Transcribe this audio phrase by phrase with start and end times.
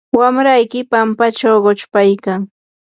[0.19, 2.41] wamrayki pampachaw quchpaykan.